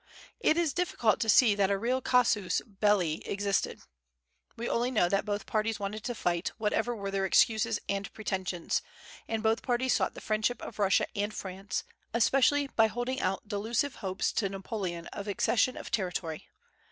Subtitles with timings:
[0.39, 3.81] It is difficult to see that a real casus belli existed.
[4.57, 8.81] We only know that both parties wanted to fight, whatever were their excuses and pretensions;
[9.27, 11.83] and both parties sought the friendship of Russia and France,
[12.15, 16.49] especially by holding out delusive hopes to Napoleon of accession of territory.